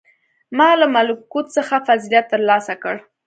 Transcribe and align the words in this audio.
•ما 0.57 0.69
له 0.79 0.87
ملکوت 0.95 1.45
څخه 1.57 1.75
فضیلت 1.87 2.25
تر 2.31 2.41
لاسه 2.49 2.73
کړ. 2.83 2.95